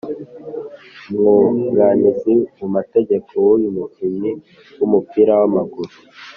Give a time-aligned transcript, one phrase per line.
[1.11, 4.31] umwunganizi mu mategeko w’uyu mukinnyi
[4.79, 5.93] w’umupira w’amaguru